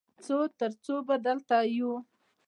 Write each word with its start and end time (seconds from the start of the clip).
څو 0.25 0.37
تر 0.59 0.71
څو 0.83 0.95
به 1.07 1.15
دلته 1.27 1.57
یو؟ 1.77 1.91